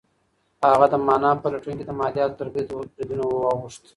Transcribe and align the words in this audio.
هغه 0.71 0.85
د 0.93 0.95
مانا 1.07 1.31
په 1.41 1.47
لټون 1.53 1.73
کې 1.79 1.85
د 1.87 1.91
مادیاتو 1.99 2.37
تر 2.39 2.47
بریدونو 2.53 3.23
واوښت. 3.27 3.83